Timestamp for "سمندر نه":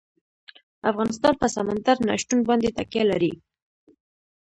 1.55-2.13